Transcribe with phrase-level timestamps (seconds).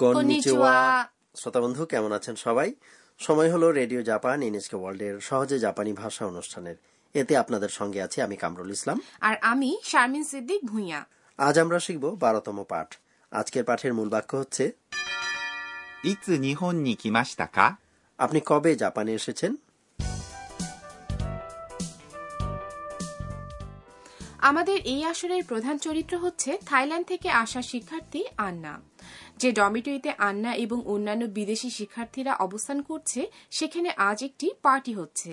[0.00, 2.74] Konnichiwa শ্রোতা বন্ধু কেমন আছেন সবাই?
[3.18, 6.76] সময় হলো রেডিও জাপান ইনএসকে ওয়ার্ল্ড এর সহজে জাপানি ভাষা অনুষ্ঠানের।
[7.14, 11.04] এতে আপনাদের সঙ্গে আছি আমি কামরুল ইসলাম। আর আমি শারমিন সিদ্দিক ভুঁইয়া।
[11.38, 12.94] আজ আমরা শিখব বারোতম পাঠ।
[13.30, 14.72] আজকের পাঠের মূল বাক্য হচ্ছে
[18.18, 19.56] আপনি কবে জাপানে এসেছেন?
[24.38, 28.89] আমাদের এই আসরের প্রধান চরিত্র হচ্ছে থাইল্যান্ড থেকে আসা শিক্ষার্থী আন্না।
[29.37, 35.31] যে ডমিটরিতে আন্না এবং অন্যান্য বিদেশি শিক্ষার্থীরা অবস্থান করছে সেখানে আজ একটি পার্টি হচ্ছে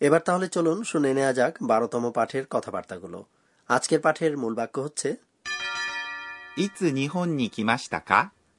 [0.00, 3.18] এবার তাহলে চলুন শুনে নেওয়া যাক বারোতম পাঠের কথাবার্তাগুলো
[3.70, 5.08] আজকের পাঠের মূল বাক্য হচ্ছে
[6.56, 8.10] いつ日本に来ましたか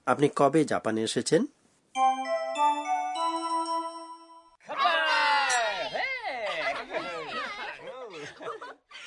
[0.07, 1.41] আপনি কবে জাপানে এসেছেন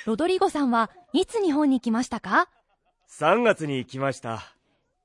[0.05, 2.47] ロドリゴさんはいつ日本に来ましたか
[3.11, 4.31] 3月に来ました。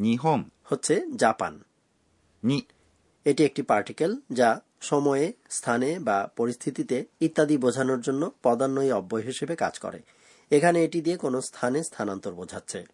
[0.00, 1.62] নিহম হচ্ছে জাপান।
[2.44, 2.62] নি।
[3.24, 9.78] এটি একটি পার্টিকেল যা সময়ে স্থানে বা পরিস্থিতিতে ইত্যাদি বোঝানোর জন্য পদান্বয়ী অব্যয় হিসেবে কাজ
[9.78, 10.02] করে।
[10.50, 12.84] এখানে এটি দিয়ে কোনো স্থানে স্থানান্তর বোঝাচ্ছে।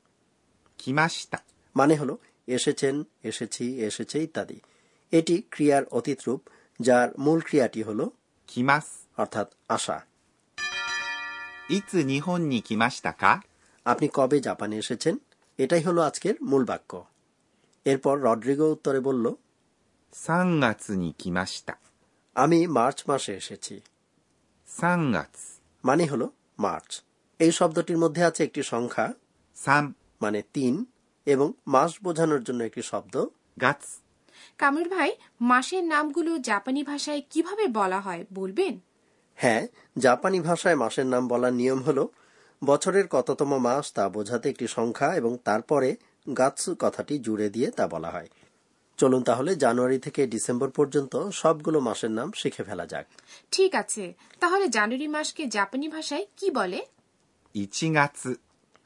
[1.76, 4.60] মানে হলো এসেছেন এসেছি এসেছে ইত্যাদি।
[5.10, 6.48] এটি ক্রিয়ার অতীত রূপ
[6.80, 8.08] যার মূল ক্রিয়াটি হল
[8.46, 8.84] কিমাস।
[9.16, 10.04] অর্থাৎ আশা।
[11.70, 12.20] নি
[13.84, 15.16] আপনি কবে জাপানে এসেছেন?
[15.58, 16.92] এটাই হলো আজকের মূল বাক্য।
[17.84, 19.26] এরপর রড্রিগো উত্তরে বলল
[22.36, 23.74] আমি মার্চ মাসে এসেছি।
[25.84, 26.22] মানে হল
[26.58, 26.90] মার্চ।
[27.38, 29.06] এই শব্দটির মধ্যে আছে একটি সংখ্যা
[29.56, 30.74] সাম। মানে তিন
[31.26, 33.14] এবং মাস বোঝানোর জন্য একটি শব্দ
[33.60, 33.82] গাছ
[34.58, 38.74] কামরুল ভাই মাসের নামগুলো জাপানি ভাষায় কীভাবে বলা হয় বলবেন?
[39.38, 39.62] হ্যাঁ
[39.98, 42.04] জাপানি ভাষায় মাসের নাম বলার নিয়ম হলো
[42.64, 45.96] বছরের কততম মাস তা বোঝাতে একটি সংখ্যা এবং তারপরে
[46.36, 48.28] গাছ কথাটি জুড়ে দিয়ে তা বলা হয়।
[48.96, 53.06] চলুন তাহলে জানুয়ারি থেকে ডিসেম্বর পর্যন্ত সবগুলো মাসের নাম শিখে ফেলা যাক।
[53.50, 56.86] ঠিক আছে তাহলে জানুয়ারি মাসকে জাপানি ভাষায় কি বলে?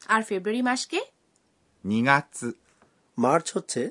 [0.06, 1.00] আর ফেব্রুয়ারি মাসকে?
[3.18, 3.90] মার্চ হচ্ছে?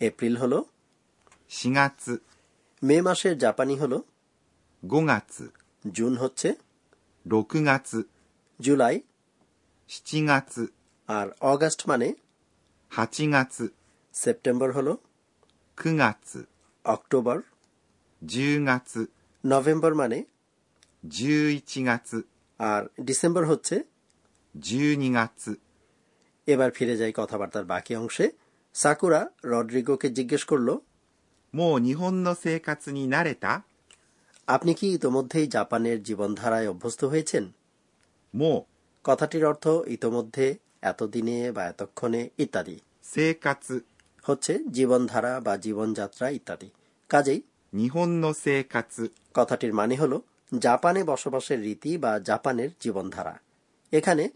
[0.00, 0.62] এপ্রিল হল?
[2.82, 4.00] মে মাসের জাপানি হল?
[4.84, 5.48] গোগাৎসু
[5.92, 6.54] জুন হচ্ছে?
[7.25, 7.97] 6月
[8.59, 8.95] জুলাই
[9.89, 10.63] 7月
[11.09, 12.07] আর অগাস্ট মানে
[12.91, 13.57] 8月
[14.13, 14.93] সেপ্টেম্বর হলো
[15.77, 16.31] 9月
[16.85, 17.37] অক্টোবর
[18.21, 19.05] 10月
[19.43, 20.19] নভেম্বর মানে
[21.03, 22.17] 11月
[22.59, 23.75] আর ডিসেম্বর হচ্ছে
[24.55, 25.53] 12月
[26.47, 28.25] এবার ফিরে যাই কথাবার্তার বাকি অংশে
[28.75, 29.21] সাকুরা
[29.51, 30.73] রড্রিগোকে জিজ্ঞেস করলো
[31.53, 33.63] もう日本の生活に慣れた
[34.46, 37.52] আপনি কি ইতোমধ্যেই জাপানের জীবনধারায় অভ্যস্ত হয়েছেন?
[38.34, 38.64] মো।
[39.04, 42.80] কথাটির অর্থ ইতোমধ্যে এতদিনে বা এতক্ষণে ইত্যাদি।
[44.22, 46.70] হচ্ছে জীবনধারা বা জীবনযাত্রা ইত্যাদি।
[47.08, 47.42] কাজেই
[49.34, 50.20] কথাটির মানে হল
[50.58, 53.38] জাপানে বসবাসের রীতি বা জাপানের জীবনধারা।
[53.92, 54.28] এখানে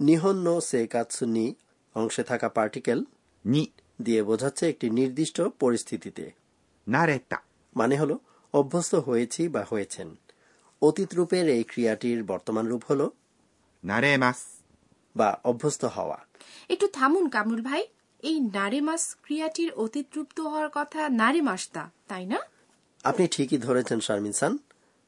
[0.00, 1.54] নিহন সে কাৎসু নি
[1.94, 3.04] অংশে থাকা পার্টিকেল
[3.46, 3.70] নি।
[4.02, 6.30] দিয়ে বোঝাচ্ছে একটি নির্দিষ্ট পরিস্থিতিতে।
[7.76, 8.18] মানে হলো
[8.56, 10.08] অভ্যস্ত হয়েছি বা হয়েছেন।
[10.82, 13.00] অতীত রূপের এই ক্রিয়াটির বর্তমান রূপ হল
[13.84, 14.38] নারে মাস
[15.16, 16.18] বা অভ্যস্ত হওয়া।
[16.70, 17.82] একটু থামুন কামরুল ভাই
[18.22, 22.38] এই নারে মাস ক্রিয়াটির অতীত রূপ তো হওয়ার কথা নারে মাসতা তাই না?
[23.04, 24.52] আপনি ঠিকই ধরেছেন শারমিন সান।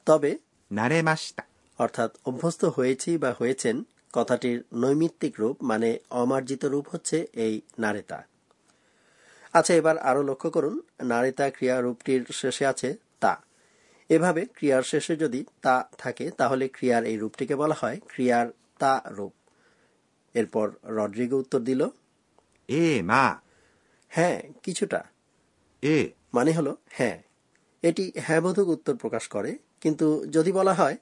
[0.06, 0.30] তবে
[0.70, 1.42] নারে মাসতা
[1.78, 3.76] অর্থাৎ অভ্যস্ত হয়েছি বা হয়েছেন
[4.12, 8.18] কথাটির নৈমিত্তিক রূপ মানে অমার্জিত রূপ হচ্ছে এই নারেতা।
[9.54, 12.88] আচ্ছা এবার আরও লক্ষ্য করুন নারেতা ক্রিয়া রূপটির শেষে আছে
[14.08, 18.46] এভাবে ক্রিয়ার শেষে যদি তা থাকে তাহলে ক্রিয়ার এই রূপটিকে বলা হয় ক্রিয়ার
[18.78, 19.32] তা রূপ।
[20.34, 21.88] এরপর রড্রিগো উত্তর দিল
[22.68, 23.40] এ মা।
[24.08, 25.04] হ্যাঁ কিছুটা।
[25.82, 27.22] এ। মানে হলো হ্যাঁ।
[27.82, 30.96] এটি হ্যাঁবোধক উত্তর প্রকাশ করে কিন্তু যদি বলা হয়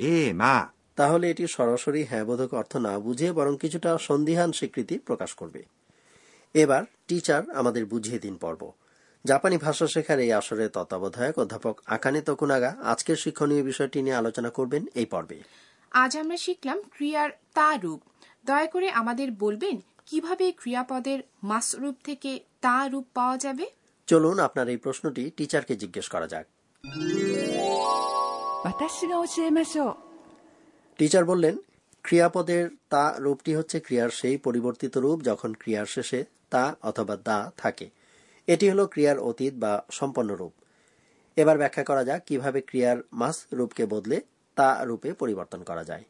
[0.00, 5.64] এ মা। তাহলে এটি সরাসরি হ্যাঁবোধক অর্থ না বুঝে বরং কিছুটা সন্দিহান স্বীকৃতি প্রকাশ করবে।
[6.54, 8.72] এবার টিচার আমাদের বুঝিয়ে দিন পর্ব।
[9.24, 14.86] জাপানি ভাষা শেখার এই আসরের তত্ত্বাবধায়ক অধ্যাপক আকানে তকুনাগা আজকের শিক্ষণীয় বিষয়টি নিয়ে আলোচনা করবেন
[14.94, 15.42] এই পর্বে।
[15.90, 18.00] আজ আমরা শিখলাম ক্রিয়ার তা রূপ।
[18.44, 19.76] দয়া করে আমাদের বলবেন
[20.06, 23.66] কীভাবে ক্রিয়াপদের মাস রূপ থেকে তা রূপ পাওয়া যাবে?
[24.06, 26.46] চলুন আপনার এই প্রশ্নটি টিচারকে জিজ্ঞেস করা যাক।
[30.98, 31.56] টিচার বললেন
[32.02, 37.90] ক্রিয়াপদের তা রূপটি হচ্ছে ক্রিয়ার সেই পরিবর্তিত রূপ যখন ক্রিয়ার শেষে তা অথবা দা থাকে
[38.48, 40.52] এটি হলো ক্রিয়ার অতীত বা সম্পন্ন রূপ।
[41.36, 44.20] এবার ব্যাখ্যা করা যাক কীভাবে ক্রিয়ার মাস রূপকে বদলে
[44.56, 46.04] তা রূপে পরিবর্তন করা যায়।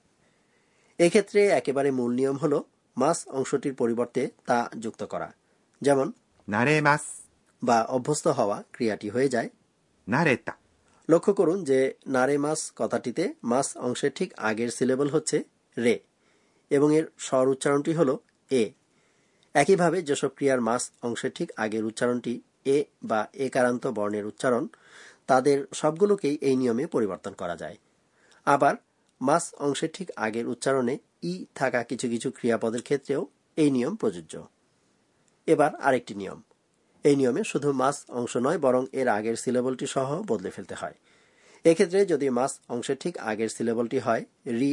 [0.98, 2.62] এক্ষেত্রে একেবারে মূল নিয়ম হল
[2.96, 5.32] মাস অংশটির পরিবর্তে তা যুক্ত করা।
[5.80, 6.12] যেমন
[6.82, 7.00] মাস।
[7.62, 9.48] বা অভ্যস্ত হওয়া ক্রিয়াটি হয়ে যায়।
[11.08, 15.44] লক্ষ্য করুন যে নারে মাস কথাটিতে মাস অংশের ঠিক আগের সিলেবল হচ্ছে
[15.76, 16.00] রে
[16.70, 18.16] এবং এর স্বর উচ্চারণটি হল
[18.50, 18.64] এ।
[19.60, 22.34] একইভাবে যেসব ক্রিয়ার মাস অংশের ঠিক আগের উচ্চারণটি
[22.64, 24.64] এ বা একারান্ত বর্ণের উচ্চারণ,
[25.26, 27.76] তাদের সবগুলোকেই এই নিয়মে পরিবর্তন করা যায়।
[28.46, 28.74] আবার,
[29.20, 33.22] মাস অংশের ঠিক আগের উচ্চারণে ই থাকা কিছু কিছু ক্রিয়াপদের ক্ষেত্রেও
[33.56, 34.34] এই নিয়ম প্রযোজ্য।
[35.46, 36.42] এবার আরেকটি নিয়ম।
[37.04, 40.96] এই নিয়মে শুধু মাস অংশ নয়, বরং এর আগের সিলেবলটি সহ বদলে ফেলতে হয়।
[41.64, 44.72] এক্ষেত্রে যদি মাস অংশের ঠিক আগের সিলেবলটি হয় রি,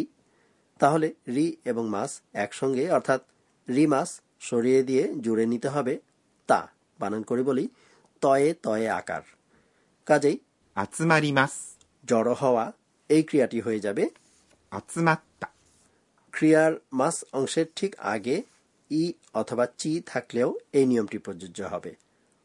[0.79, 3.21] তাহলে রি এবং মাস একসঙ্গে, অর্থাৎ
[3.67, 4.09] রি মাস
[4.47, 5.93] সরিয়ে দিয়ে জুড়ে নিতে হবে
[6.49, 6.59] তা।
[6.99, 7.65] বানান করে বলি
[8.23, 9.23] তয়ে তয়ে আকার।
[10.07, 10.37] কাজেই
[10.75, 11.53] আতমারিমাস।
[12.03, 12.65] জড়ো হওয়া
[13.09, 14.03] এই ক্রিয়াটি হয়ে যাবে
[14.71, 15.47] আতমাত্তা
[16.33, 18.37] ক্রিয়ার মাস অংশের ঠিক আগে
[18.91, 19.03] ই
[19.33, 21.91] অথবা চি থাকলেও এই নিয়মটি প্রযোজ্য হবে।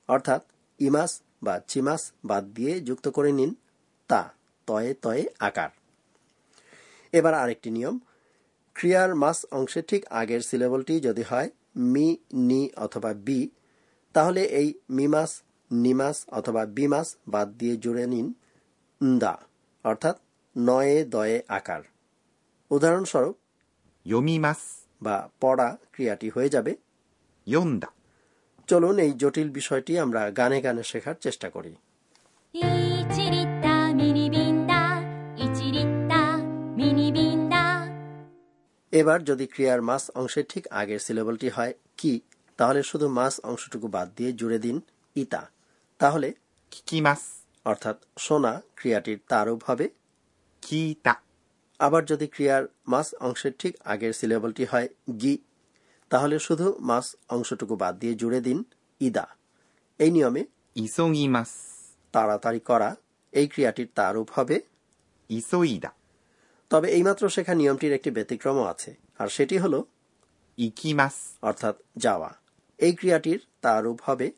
[0.09, 0.43] অর্থাৎ
[0.81, 1.13] ইমাস
[1.43, 3.53] বা চিমাস বাদ দিয়ে যুক্ত করে নিন
[4.11, 4.23] তা
[4.69, 5.71] তয়ে তয়ে আকার।
[7.13, 7.97] এবার আরেকটি নিয়ম।
[8.77, 11.49] ক্রিয়ার মাস অংশের ঠিক আগের সিলেবলটি যদি হয়
[11.93, 12.07] মি
[12.49, 13.41] নি অথবা বি
[14.15, 15.31] তাহলে এই মিমাস
[15.71, 18.27] নিমাস অথবা বিমাস বাদ দিয়ে জুড়ে নিন
[19.19, 19.35] দা
[19.85, 20.17] অর্থাৎ
[20.57, 21.83] নয়ে দয়ে আকার।
[22.71, 23.37] উদাহরণস্বরূপ
[24.07, 24.61] ইয়োমিমাস
[25.03, 26.73] বা পড়া ক্রিয়াটি হয়ে যাবে
[27.47, 27.91] ইয়োন্দা
[28.69, 31.73] চলুন এই জটিল বিষয়টি আমরা গানে গানে শেখার চেষ্টা করি।
[39.01, 42.13] এবার যদি ক্রিয়ার মাস অংশের ঠিক আগের সিলেবলটি হয় কি
[42.57, 44.77] তাহলে শুধু মাস অংশটুকু বাদ দিয়ে জুড়ে দিন
[45.17, 45.43] ইতা।
[45.99, 46.29] তাহলে
[46.87, 47.21] কি মাস?
[47.65, 49.87] অর্থাৎ সোনা ক্রিয়াটির তারুপ হবে
[50.63, 51.15] কি তা।
[51.79, 54.89] আবার যদি ক্রিয়ার মাস অংশের ঠিক আগের সিলেবলটি হয়
[55.21, 55.35] গি
[56.11, 58.59] তাহলে শুধু মাস অংশটুকু বাদ দিয়ে জুড়ে দিন
[59.01, 59.27] ইদা।
[59.99, 60.43] এই নিয়মে
[60.75, 61.51] ইসোগি মাস।
[62.13, 62.91] তাড়াতাড়ি করা
[63.33, 64.57] এই ক্রিয়াটির তারুপ হবে
[65.31, 65.91] ইসোইদা।
[66.71, 69.83] তবে এইমাত্র শেখা নিয়মটির একটি ব্যতিক্রমও আছে আর সেটি হল
[70.59, 71.13] ইকিমাস।
[71.43, 72.35] অর্থাৎ যাওয়া।
[72.79, 74.33] এই ক্রিয়াটির তার রূপ হবে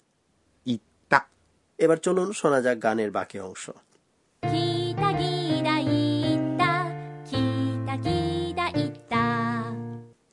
[0.66, 1.20] ইত্তা।
[1.78, 3.70] এবার চলুন শোনা যাক গানের বাকি অংশ।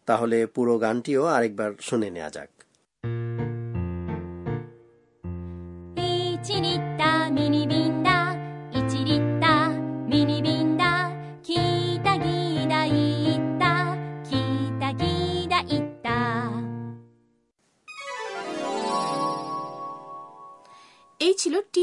[0.06, 2.50] তাহলে পুরো গানটিও আরেকবার শুনে নেওয়া যাক।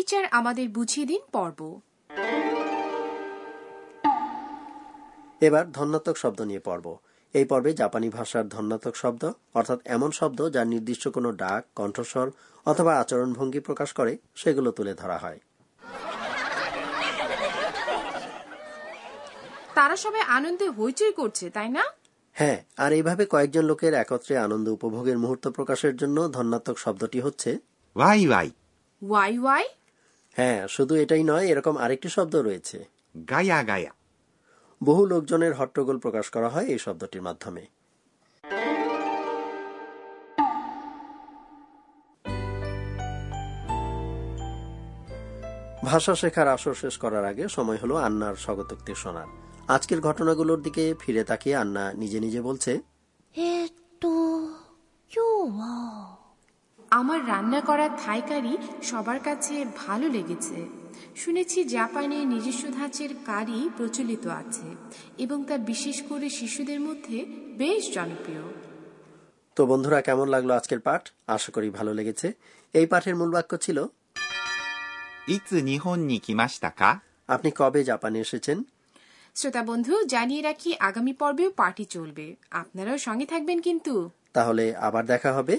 [0.08, 1.61] টিচার আমাদের বুঝিয়ে দিন পর্ব।
[5.47, 6.87] এবার ধন্যাত্মক শব্দ নিয়ে পর্ব।
[7.35, 9.23] এই পর্বে জাপানি ভাষার ধন্যাত্মক শব্দ
[9.59, 12.26] অর্থাৎ এমন শব্দ যা নির্দিষ্ট কোনো ডাক কণ্ঠস্বর
[12.66, 15.38] অথবা আচরণ ভঙ্গি প্রকাশ করে সেগুলো তুলে ধরা হয়।
[19.76, 21.85] তারা সবাই আনন্দে হইচই করছে তাই না?
[22.37, 27.50] হ্যাঁ আর এইভাবে কয়েকজন লোকের একত্রে আনন্দ উপভোগের মুহূর্ত প্রকাশের জন্য ধন্যাত্মক শব্দটি হচ্ছে
[27.97, 28.49] ওয়াই ওয়াই।
[29.02, 29.66] Y Y?
[30.37, 32.85] হ্যাঁ শুধু এটাই নয় এরকম আরেকটি শব্দ রয়েছে।
[33.31, 33.90] গায়া গায়া।
[34.83, 37.66] বহু লোকজনের হট্টগোল প্রকাশ করা হয় এই শব্দটির মাধ্যমে।
[45.85, 49.26] ভাষা শেখার আসর শেষ করার আগে সময় হলো আন্নার স্বগতোক্তি শোনার।
[49.69, 52.81] আজকের ঘটনাগুলোর দিকে ফিরে তাকিয়ে আন্না নিজে নিজে বলছে
[57.26, 60.66] রান্না করা থাই কারি সবার কাছে ভালো লেগেছে।
[61.16, 64.66] শুনেছি জাপানে নিজস্ব ধাঁচের কারি প্রচলিত আছে
[65.18, 67.25] এবং তা বিশেষ করে শিশুদের মধ্যে
[67.56, 68.42] বেশ জনপ্রিয়।
[69.56, 71.11] তো বন্ধুরা কেমন লাগল আজকের পাঠ?
[71.26, 72.33] আশা করি ভালো লেগেছে।
[72.73, 73.85] এই পাঠের মূল বাক্য ছিল
[77.28, 78.62] আপনি কবে জাপানে এসেছেন?
[79.35, 85.33] শ্রোতা বন্ধু জানিয়ে রাখি আগামী পর্বেও পার্টি চলবে। আপনারাও সঙ্গে থাকবেন কিন্তু। তাহলে আবার দেখা
[85.33, 85.59] হবে।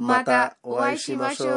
[0.00, 1.56] মাতা ওয়াই ওয়াই শিমাশো